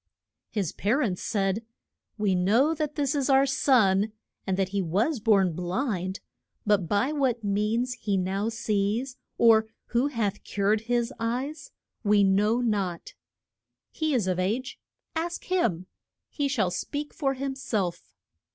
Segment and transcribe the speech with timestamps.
[0.49, 1.63] His pa rents said,
[2.17, 4.13] We know that this is our son,
[4.47, 6.21] and that he was born blind;
[6.65, 11.69] but by what means he now sees, or who hath cured his eyes,
[12.03, 13.13] we know not.
[13.91, 14.79] He is of age,
[15.15, 15.85] ask him;
[16.29, 18.09] he shall speak for him self.